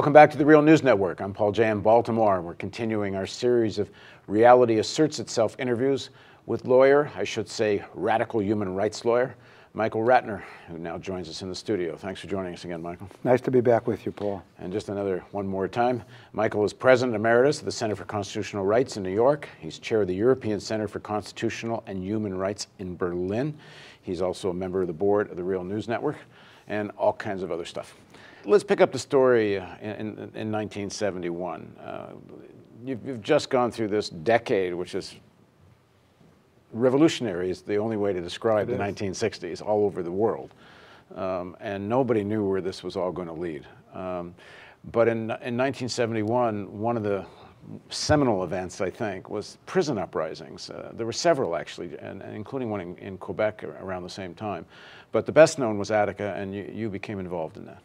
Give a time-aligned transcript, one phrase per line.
[0.00, 1.20] Welcome back to the Real News Network.
[1.20, 2.40] I'm Paul Jay in Baltimore.
[2.40, 3.90] We're continuing our series of
[4.28, 6.08] reality asserts itself interviews
[6.46, 9.34] with lawyer, I should say radical human rights lawyer,
[9.74, 11.96] Michael Ratner, who now joins us in the studio.
[11.98, 13.10] Thanks for joining us again, Michael.
[13.24, 14.42] Nice to be back with you, Paul.
[14.58, 16.02] And just another one more time.
[16.32, 19.50] Michael is President Emeritus of the Center for Constitutional Rights in New York.
[19.58, 23.54] He's chair of the European Center for Constitutional and Human Rights in Berlin.
[24.00, 26.16] He's also a member of the board of the Real News Network
[26.68, 27.94] and all kinds of other stuff.
[28.44, 31.76] Let's pick up the story uh, in, in, in 1971.
[31.78, 32.06] Uh,
[32.84, 35.14] you've, you've just gone through this decade, which is
[36.72, 38.96] revolutionary is the only way to describe it the is.
[38.96, 40.54] 1960s all over the world.
[41.14, 43.66] Um, and nobody knew where this was all going to lead.
[43.92, 44.34] Um,
[44.92, 47.26] but in, in 1971, one of the
[47.90, 50.70] seminal events, I think, was prison uprisings.
[50.70, 54.34] Uh, there were several, actually, and, and including one in, in, Quebec around the same
[54.34, 54.64] time.
[55.12, 57.82] But the best known was Attica, and you, you became involved in that.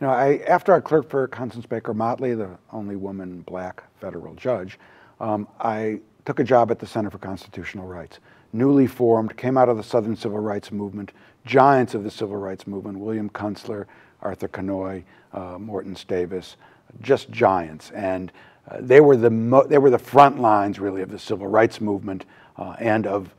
[0.00, 4.34] You know, I, after I clerked for Constance Baker Motley, the only woman black federal
[4.34, 4.78] judge,
[5.20, 8.18] um, I took a job at the Center for Constitutional Rights.
[8.52, 11.12] Newly formed, came out of the Southern Civil Rights Movement,
[11.46, 13.86] giants of the Civil Rights Movement, William Kunstler,
[14.20, 16.56] Arthur Kinoy, uh, Morton Stavis,
[17.00, 17.90] just giants.
[17.92, 18.32] And
[18.70, 19.30] uh, they, were the
[19.66, 22.26] they were the front lines, really, of the Civil Rights Movement
[22.58, 23.34] uh, and of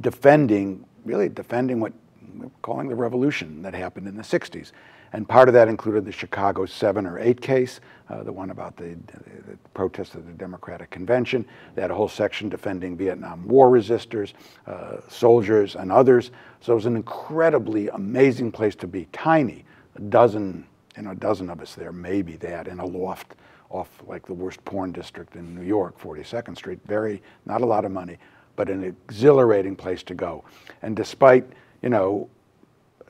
[0.00, 1.94] defending, really defending what
[2.34, 4.72] we're calling the revolution that happened in the 60s.
[5.12, 8.76] And part of that included the Chicago 7 or 8 case, uh, the one about
[8.76, 11.44] the, the, the protests of the Democratic Convention.
[11.74, 14.32] They had a whole section defending Vietnam War resistors,
[14.66, 16.30] uh, soldiers, and others.
[16.60, 19.06] So it was an incredibly amazing place to be.
[19.12, 19.64] Tiny,
[19.96, 23.34] a dozen, you know, a dozen of us there, maybe that, in a loft
[23.70, 26.78] off like the worst porn district in New York, 42nd Street.
[26.86, 28.16] Very, not a lot of money,
[28.54, 30.44] but an exhilarating place to go.
[30.82, 31.44] And despite,
[31.82, 32.28] you know,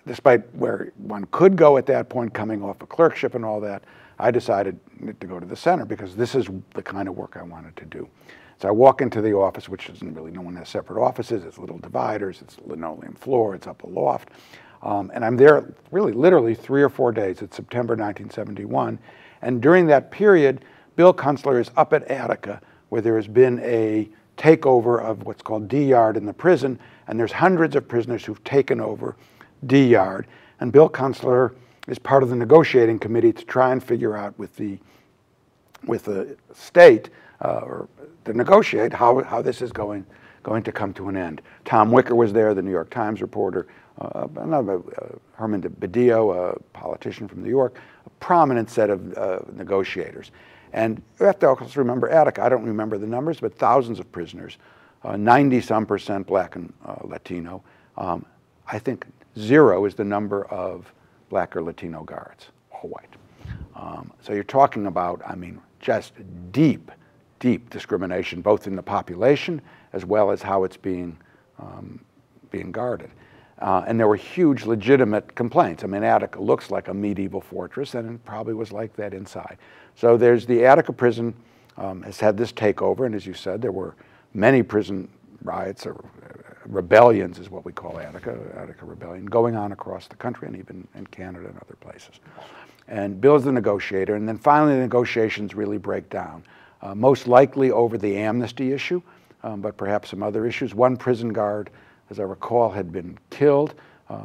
[0.06, 3.82] despite where one could go at that point, coming off a clerkship and all that,
[4.18, 4.78] I decided
[5.20, 7.84] to go to the center because this is the kind of work I wanted to
[7.84, 8.08] do.
[8.58, 11.44] So I walk into the office, which isn't really, no one has separate offices.
[11.44, 14.30] It's little dividers, it's linoleum floor, it's up a loft.
[14.82, 17.42] Um, and I'm there really literally three or four days.
[17.42, 18.98] It's September 1971.
[19.42, 20.64] And during that period,
[20.94, 24.08] Bill Kunstler is up at Attica, where there has been a
[24.38, 26.78] takeover of what's called D Yard in the prison,
[27.08, 29.16] and there's hundreds of prisoners who've taken over
[29.66, 30.26] D Yard.
[30.60, 31.54] And Bill Kunstler
[31.88, 34.78] is part of the negotiating committee to try and figure out with the,
[35.86, 37.88] with the state uh, or
[38.24, 40.04] to negotiate how, how this is going,
[40.42, 41.42] going to come to an end.
[41.64, 43.66] Tom Wicker was there, the New York Times reporter,
[44.00, 49.38] uh, another uh, Herman Badillo, a politician from New York, a prominent set of uh,
[49.52, 50.32] negotiators.
[50.72, 52.42] And you have to also remember Attica.
[52.42, 54.58] I don't remember the numbers, but thousands of prisoners,
[55.04, 57.62] 90 uh, some percent black and uh, Latino.
[57.96, 58.26] Um,
[58.66, 59.06] I think
[59.38, 60.92] Zero is the number of
[61.28, 63.14] black or Latino guards, all white.
[63.74, 66.14] Um, so you're talking about, I mean, just
[66.52, 66.90] deep,
[67.38, 69.60] deep discrimination, both in the population
[69.92, 71.16] as well as how it's being,
[71.58, 72.04] um,
[72.50, 73.10] being guarded.
[73.58, 75.82] Uh, and there were huge legitimate complaints.
[75.82, 79.56] I mean, Attica looks like a medieval fortress, and it probably was like that inside.
[79.94, 81.34] So there's the Attica prison
[81.78, 83.94] um, has had this takeover, and as you said, there were
[84.34, 85.08] many prison
[85.42, 86.04] riots or
[86.68, 90.86] rebellions is what we call Attica, Attica Rebellion, going on across the country and even
[90.94, 92.20] in Canada and other places.
[92.88, 96.44] And Bill's the negotiator, and then finally the negotiations really break down,
[96.82, 99.02] uh, most likely over the amnesty issue,
[99.42, 100.74] um, but perhaps some other issues.
[100.74, 101.70] One prison guard,
[102.10, 103.74] as I recall, had been killed.
[104.08, 104.24] Uh,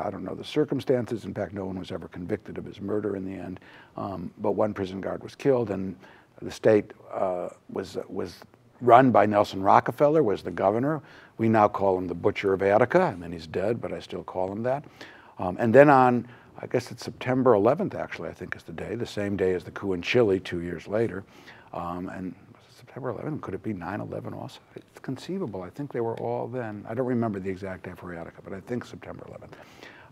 [0.00, 1.24] I don't know the circumstances.
[1.24, 3.60] In fact, no one was ever convicted of his murder in the end.
[3.96, 5.94] Um, but one prison guard was killed, and
[6.42, 8.40] the state uh, was was
[8.80, 11.02] run by Nelson Rockefeller, was the governor.
[11.38, 13.02] We now call him the Butcher of Attica.
[13.02, 14.84] I mean, he's dead, but I still call him that.
[15.38, 16.26] Um, and then on,
[16.58, 19.64] I guess it's September 11th, actually, I think is the day, the same day as
[19.64, 21.24] the coup in Chile two years later.
[21.74, 22.34] Um, and
[22.74, 24.60] September 11th, could it be 9 11 also?
[24.74, 25.62] It's conceivable.
[25.62, 26.84] I think they were all then.
[26.88, 29.52] I don't remember the exact day for Attica, but I think September 11th.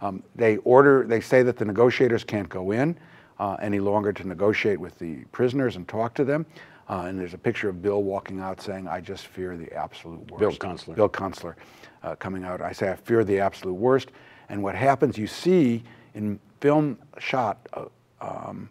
[0.03, 2.97] Um, they order, they say that the negotiators can't go in
[3.39, 6.45] uh, any longer to negotiate with the prisoners and talk to them.
[6.89, 10.31] Uh, and there's a picture of Bill walking out saying, I just fear the absolute
[10.31, 10.39] worst.
[10.39, 10.95] Bill Kunstler.
[10.95, 11.55] Bill Kunstler
[12.03, 12.61] uh, coming out.
[12.61, 14.11] I say, I fear the absolute worst.
[14.49, 15.83] And what happens, you see
[16.15, 17.91] in film shot of,
[18.21, 18.69] um,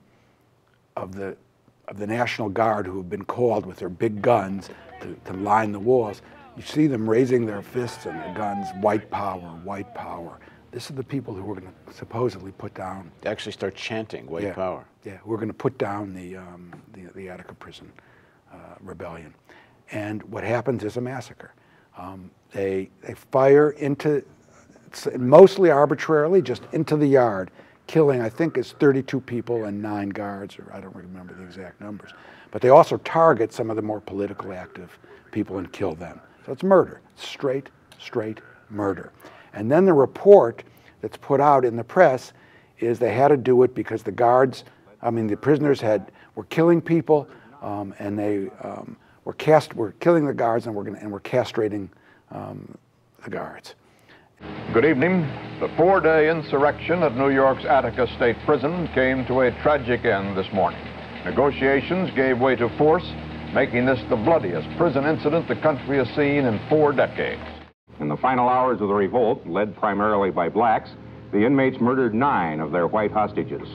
[0.95, 1.36] of, the,
[1.88, 4.69] of the National Guard who have been called with their big guns
[5.01, 6.21] to, to line the walls,
[6.56, 10.39] you see them raising their fists and their guns, white power, white power.
[10.73, 13.11] This is the people who were going to supposedly put down.
[13.21, 14.83] They actually start chanting white yeah, power.
[15.05, 17.91] Yeah, we're going to put down the, um, the, the, Attica prison
[18.51, 19.35] uh, rebellion.
[19.91, 21.53] And what happens is a massacre.
[21.95, 24.23] Um, they, they fire into,
[25.15, 27.51] mostly arbitrarily, just into the yard,
[27.85, 31.81] killing, I think, is 32 people and nine guards, or I don't remember the exact
[31.81, 32.11] numbers.
[32.49, 34.97] But they also target some of the more politically active
[35.31, 36.19] people and kill them.
[36.47, 37.69] So it's murder, straight,
[37.99, 38.39] straight
[38.71, 39.11] murder.
[39.53, 40.63] And then the report
[41.01, 42.33] that's put out in the press
[42.79, 44.63] is they had to do it because the guards,
[45.01, 47.27] I mean, the prisoners had were killing people,
[47.61, 51.19] um, and they um, were cast were killing the guards and were gonna, and were
[51.19, 51.89] castrating
[52.31, 52.77] um,
[53.23, 53.75] the guards.
[54.73, 55.21] Good evening.
[55.61, 60.51] The four-day insurrection at New York's Attica State Prison came to a tragic end this
[60.51, 60.85] morning.
[61.23, 63.05] Negotiations gave way to force,
[63.53, 67.62] making this the bloodiest prison incident the country has seen in four decades.
[67.99, 70.91] In the final hours of the revolt, led primarily by blacks,
[71.31, 73.67] the inmates murdered nine of their white hostages.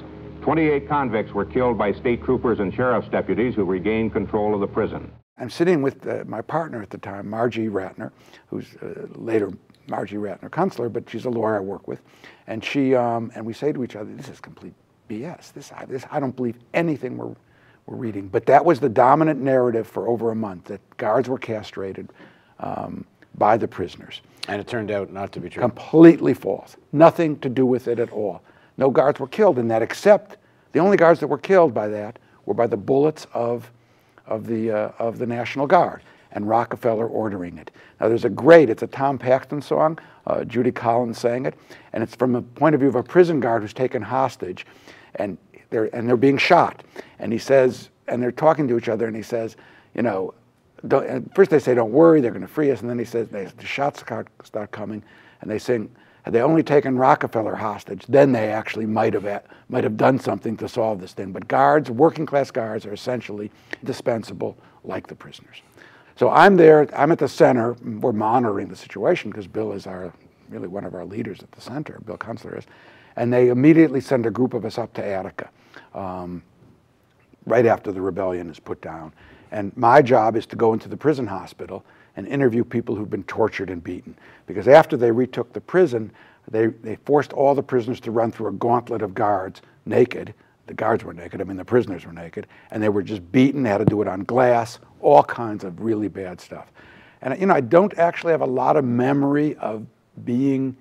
[0.42, 4.66] 28 convicts were killed by state troopers and sheriff's deputies who regained control of the
[4.66, 5.10] prison.
[5.38, 8.10] I'm sitting with uh, my partner at the time, Margie Ratner,
[8.48, 9.52] who's uh, later
[9.86, 12.02] Margie Ratner Kunstler, but she's a lawyer I work with,
[12.46, 14.74] and she um, and we say to each other, "This is complete
[15.08, 15.52] BS.
[15.52, 17.34] This, I, this, I don't believe anything we're
[17.86, 21.38] we're reading." But that was the dominant narrative for over a month that guards were
[21.38, 22.10] castrated
[22.58, 23.04] um,
[23.38, 24.20] by the prisoners.
[24.48, 25.60] And it turned out not to be true.
[25.60, 26.76] Completely false.
[26.92, 28.42] Nothing to do with it at all.
[28.76, 30.36] No guards were killed in that, except
[30.72, 33.70] the only guards that were killed by that were by the bullets of
[34.26, 36.02] of the uh, of the National Guard
[36.32, 37.70] and Rockefeller ordering it.
[38.00, 41.54] Now, there's a great, it's a Tom Paxton song, uh, Judy Collins sang it,
[41.92, 44.66] and it's from the point of view of a prison guard who's taken hostage,
[45.14, 45.38] and
[45.70, 46.84] they're, and they're being shot.
[47.18, 49.56] And he says, and they're talking to each other, and he says,
[49.94, 50.34] you know,
[51.34, 53.44] first they say, don't worry, they're going to free us, and then he says, they,
[53.44, 55.02] the shots start, coming,
[55.40, 55.90] and they sing,
[56.22, 60.56] had they only taken Rockefeller hostage, then they actually might have, might have done something
[60.58, 61.32] to solve this thing.
[61.32, 63.50] But guards, working class guards, are essentially
[63.84, 65.62] dispensable like the prisoners.
[66.16, 70.12] So I'm there, I'm at the center, we're monitoring the situation because Bill is our,
[70.48, 72.64] really one of our leaders at the center, Bill Kunstler is.
[73.16, 75.48] And they immediately send a group of us up to Attica
[75.94, 76.42] um,
[77.46, 79.12] right after the rebellion is put down.
[79.50, 81.84] And my job is to go into the prison hospital
[82.16, 84.16] and interview people who've been tortured and beaten.
[84.46, 86.10] Because after they retook the prison,
[86.50, 90.34] they, they forced all the prisoners to run through a gauntlet of guards naked.
[90.66, 93.62] The guards were naked, I mean, the prisoners were naked, and they were just beaten,
[93.62, 96.70] they had to do it on glass, all kinds of really bad stuff.
[97.22, 99.86] And, you know, I don't actually have a lot of memory of
[100.24, 100.76] being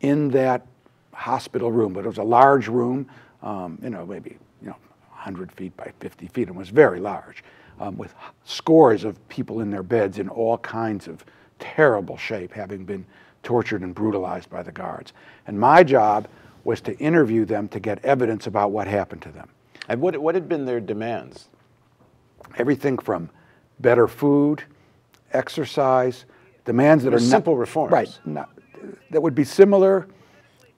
[0.00, 0.66] in that
[1.12, 3.06] hospital room, but it was a large room,
[3.42, 4.76] um, you know, maybe, you know,
[5.10, 7.44] 100 feet by 50 feet, and was very large,
[7.80, 11.24] um, with scores of people in their beds in all kinds of
[11.58, 13.04] terrible shape, having been
[13.42, 15.12] tortured and brutalized by the guards.
[15.46, 16.28] And my job
[16.62, 19.48] was to interview them to get evidence about what happened to them.
[19.88, 21.48] And what, what had been their demands?
[22.58, 23.30] Everything from
[23.80, 24.62] better food,
[25.32, 26.26] exercise,
[26.66, 27.92] demands that are simple not, reforms.
[27.92, 28.18] Right.
[28.26, 28.50] Not,
[29.10, 30.06] that would be similar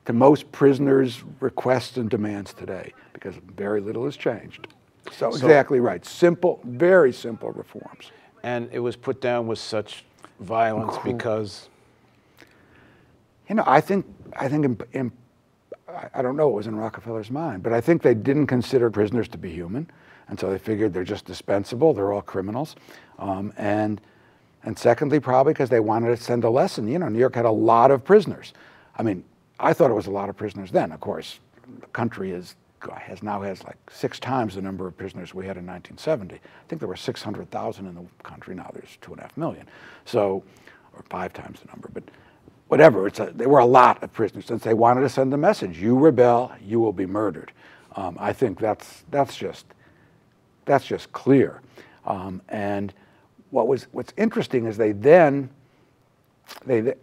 [0.05, 4.69] to most prisoners' requests and demands today because very little has changed.
[5.11, 6.05] So, so exactly right.
[6.05, 8.11] Simple, very simple reforms.
[8.43, 10.05] And it was put down with such
[10.41, 11.69] violence because
[13.49, 15.13] you know, I think I think in, in
[16.15, 19.29] I don't know what was in Rockefeller's mind, but I think they didn't consider prisoners
[19.29, 19.91] to be human,
[20.29, 21.93] and so they figured they're just dispensable.
[21.93, 22.77] They're all criminals,
[23.19, 24.01] um, and
[24.65, 26.89] and secondly, probably because they wanted to send a lesson.
[26.89, 28.55] You know, New York had a lot of prisoners.
[28.97, 29.23] I mean,
[29.61, 30.93] I thought it was a lot of prisoners then.
[30.93, 31.41] Of course,
[31.81, 32.57] the country is
[32.91, 36.37] has now has like six times the number of prisoners we had in 1970.
[36.37, 38.55] I think there were 600,000 in the country.
[38.55, 39.67] Now there's two and a half million.
[40.05, 40.43] So,
[40.95, 41.89] or five times the number.
[41.93, 42.05] But
[42.73, 43.07] whatever.
[43.07, 45.79] It's a, there were a lot of prisoners, since they wanted to send a message:
[45.79, 47.53] you rebel, you will be murdered.
[47.97, 49.67] Um, I think that's that's just
[50.65, 51.61] that's just clear.
[52.07, 52.95] Um, and
[53.51, 55.51] what was what's interesting is they then
[56.65, 56.95] they,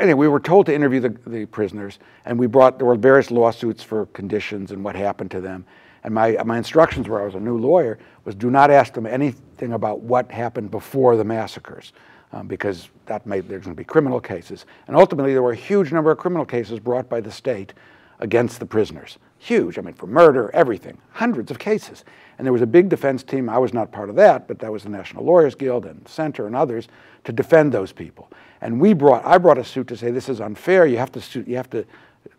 [0.00, 3.30] think we were told to interview the, the prisoners, and we brought there were various
[3.30, 5.64] lawsuits for conditions and what happened to them.
[6.04, 9.06] And my my instructions, were, I was a new lawyer, was do not ask them
[9.06, 11.92] anything about what happened before the massacres
[12.32, 14.64] um, because that may, there's going to be criminal cases.
[14.86, 17.74] And ultimately, there were a huge number of criminal cases brought by the state
[18.20, 19.18] against the prisoners.
[19.38, 22.04] Huge, I mean, for murder, everything, hundreds of cases.
[22.38, 23.48] And there was a big defense team.
[23.48, 26.46] I was not part of that, but that was the National Lawyers Guild and Center
[26.46, 26.88] and others
[27.24, 28.30] to defend those people.
[28.62, 30.86] And we brought, I brought a suit to say this is unfair.
[30.86, 31.84] You have to, sue, you have to,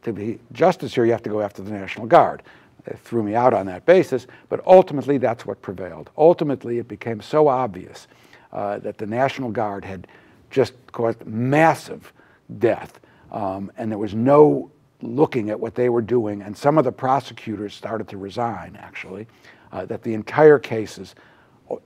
[0.04, 1.06] to be justice here.
[1.06, 2.42] You have to go after the National Guard.
[2.86, 6.10] They threw me out on that basis, but ultimately that's what prevailed.
[6.18, 8.08] Ultimately, it became so obvious
[8.52, 10.08] uh, that the National Guard had
[10.50, 12.12] just caused massive
[12.60, 13.00] death,
[13.32, 16.92] um, and there was no looking at what they were doing, and some of the
[16.92, 19.28] prosecutors started to resign, actually,
[19.72, 21.16] uh, that the entire cases
[21.70, 21.78] uh,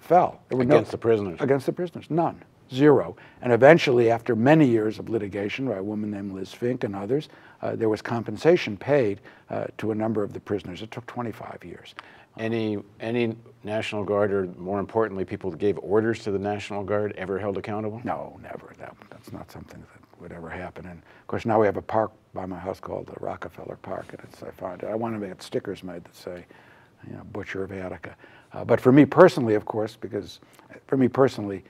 [0.00, 0.40] fell.
[0.50, 1.40] against no, the prisoners?
[1.40, 2.42] Against the prisoners, none.
[2.72, 3.16] Zero.
[3.42, 7.28] And eventually, after many years of litigation by a woman named Liz Fink and others,
[7.62, 9.20] uh, there was compensation paid
[9.50, 10.82] uh, to a number of the prisoners.
[10.82, 11.94] It took 25 years.
[12.38, 17.14] Any, any National Guard, or more importantly, people that gave orders to the National Guard,
[17.16, 18.00] ever held accountable?
[18.04, 18.72] No, never.
[18.78, 20.86] That, that's not something that would ever happen.
[20.86, 24.06] And of course, now we have a park by my house called the Rockefeller Park,
[24.10, 24.88] and it's, I find it.
[24.88, 26.44] I want to get stickers made that say,
[27.08, 28.14] you know, Butcher of Attica.
[28.52, 30.40] Uh, but for me personally, of course, because
[30.86, 31.64] for me personally,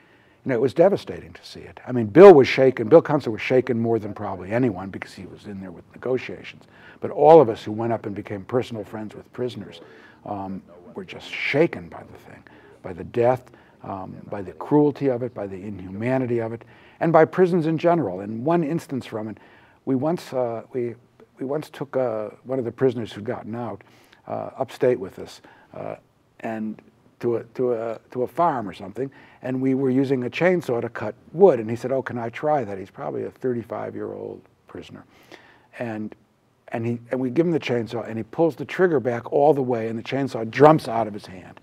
[0.47, 1.81] you know, it was devastating to see it.
[1.89, 2.89] I mean, Bill was shaken.
[2.89, 6.63] Bill Kunstler was shaken more than probably anyone because he was in there with negotiations.
[7.01, 9.81] But all of us who went up and became personal friends with prisoners
[10.25, 10.63] um,
[10.95, 12.45] were just shaken by the thing,
[12.81, 13.51] by the death,
[13.83, 16.63] um, by the cruelty of it, by the inhumanity of it,
[17.01, 18.21] and by prisons in general.
[18.21, 19.39] And one instance from it,
[19.85, 20.95] we once, uh, we,
[21.41, 23.83] we once took uh, one of the prisoners who'd gotten out
[24.29, 25.41] uh, upstate with us,
[25.75, 25.97] uh,
[26.39, 26.81] and
[27.21, 29.11] to a, to, a, to a farm or something,
[29.43, 31.61] and we were using a chainsaw to cut wood.
[31.61, 32.79] And he said, oh, can I try that?
[32.79, 35.05] He's probably a 35-year-old prisoner.
[35.79, 36.15] And,
[36.69, 39.55] and, he, and we give him the chainsaw, and he pulls the trigger back all
[39.55, 41.61] the way, and the chainsaw jumps out of his hand.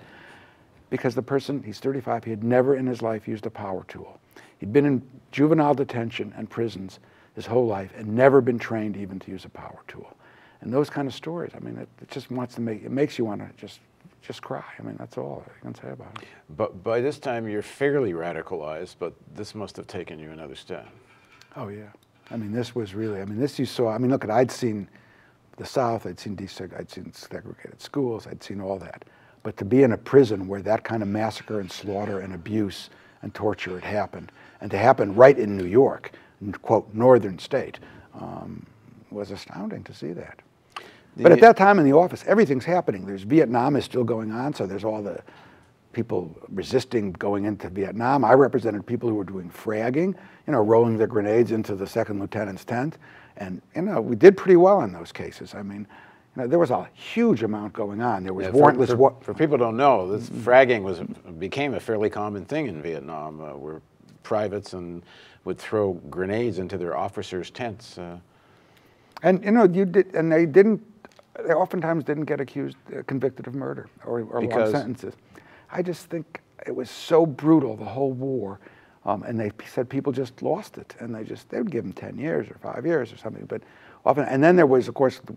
[0.90, 4.20] Because the person, he's 35, he had never in his life used a power tool.
[4.60, 7.00] He'd been in juvenile detention and prisons
[7.36, 10.16] his whole life and never been trained even to use a power tool.
[10.62, 13.18] And those kind of stories, I mean, it, it just wants to make, it makes
[13.18, 13.80] you want to just
[14.24, 14.64] just cry.
[14.80, 16.28] I mean, that's all I can say about it.
[16.56, 20.88] But by this time, you're fairly radicalized, but this must have taken you another step.
[21.56, 21.90] Oh, yeah.
[22.32, 24.88] I mean, this was really, I mean, this you saw, I mean, look, I'd seen
[25.58, 29.06] the South, I'd seen deseg, I'd seen segregated schools, I'd seen all that.
[29.44, 32.90] But to be in a prison where that kind of massacre and slaughter and abuse
[33.22, 36.14] and torture had happened, and to happen right in New York,
[36.62, 37.80] quote, northern state,
[38.14, 38.66] um,
[39.12, 40.40] was astounding to see that.
[41.18, 43.06] But at that time in the office, everything's happening.
[43.06, 45.22] There's Vietnam is still going on, so there's all the
[45.94, 48.26] people resisting going into Vietnam.
[48.26, 50.16] I represented people who were doing fragging,
[50.48, 52.98] you know, rolling their grenades into the second lieutenant's tent.
[53.38, 55.54] And, you know, we did pretty well in those cases.
[55.54, 55.88] I mean,
[56.36, 58.24] you know, there was a huge amount going on.
[58.24, 58.88] There was yeah, warrantless.
[58.88, 61.00] For, for, for, people don't know, this fragging was
[61.38, 63.82] became a fairly common thing in Vietnam, uh, where
[64.24, 65.04] privates and
[65.46, 67.98] would throw grenades into their officers' tents.
[67.98, 68.18] Uh.
[69.22, 70.82] And you know, you did, and they didn't
[71.36, 75.16] they oftentimes didn't get accused, uh, convicted of murder or, or long sentences.
[75.72, 78.60] I just think it was so brutal, the whole war.
[79.06, 81.92] Um, and they said people just lost it, and they just they would give them
[81.92, 83.46] ten years or five years or something.
[83.46, 83.62] But
[84.06, 85.36] often, and then there was, of course, the,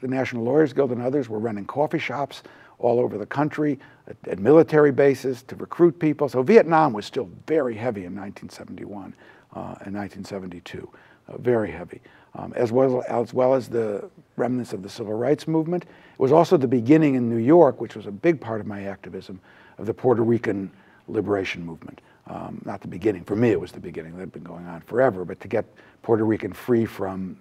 [0.00, 2.42] the National Lawyers Guild and others were running coffee shops
[2.80, 6.28] all over the country at, at, military bases to recruit people.
[6.28, 9.14] So Vietnam was still very heavy in 1971
[9.54, 10.90] uh, and 1972,
[11.28, 12.00] uh, very heavy
[12.36, 15.84] um, as, well, as well as the remnants of the civil rights movement.
[15.84, 18.84] It was also the beginning in New York, which was a big part of my
[18.84, 19.40] activism,
[19.78, 20.70] of the Puerto Rican
[21.08, 22.00] liberation movement.
[22.26, 24.80] Um, not the beginning, for me it was the beginning, that had been going on
[24.80, 25.66] forever, but to get
[26.02, 27.36] Puerto Rican free from,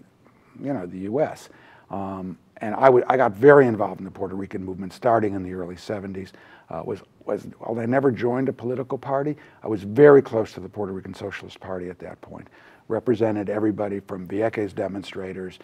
[0.62, 1.50] you know, the U.S.
[1.90, 5.54] Um, and I, I got very involved in the Puerto Rican movement starting in the
[5.54, 6.32] early 70s.
[6.70, 10.60] Uh, was, was, although I never joined a political party, I was very close to
[10.60, 12.48] the Puerto Rican Socialist Party at that point
[12.88, 15.60] represented everybody from Vieques demonstrators,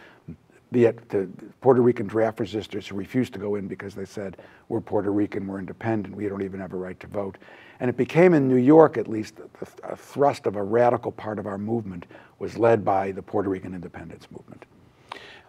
[0.72, 4.82] Viet, to Puerto Rican draft resistors who refused to go in because they said, we're
[4.82, 7.38] Puerto Rican, we're independent, we don't even have a right to vote.
[7.80, 9.36] And it became in New York, at least,
[9.84, 12.06] a thrust of a radical part of our movement
[12.38, 14.66] was led by the Puerto Rican independence movement.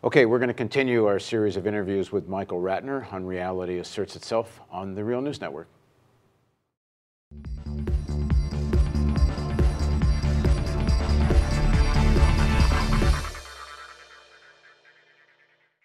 [0.02, 4.16] Okay, we're going to continue our series of interviews with Michael Ratner on Reality Asserts
[4.16, 5.68] Itself on the Real News Network.